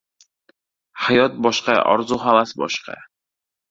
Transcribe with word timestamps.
Hayot 1.03 1.37
boshqa, 1.47 1.79
orzu-havas 1.95 2.59
boshqa. 2.65 3.03